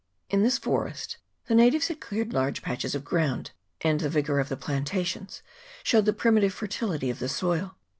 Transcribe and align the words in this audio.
In 0.31 0.41
this 0.41 0.57
forest 0.57 1.17
the 1.45 1.53
natives 1.53 1.89
had 1.89 1.99
cleared 2.01 2.33
large 2.33 2.63
patches 2.63 2.95
of 2.95 3.03
ground, 3.05 3.51
and 3.81 3.99
the 3.99 4.09
vigour 4.09 4.39
of 4.39 4.49
the 4.49 4.57
plantations 4.57 5.43
showed 5.83 6.05
the 6.05 6.11
primitive 6.11 6.55
fertility 6.55 7.11
of 7.11 7.19
the 7.19 7.29
soil. 7.29 7.77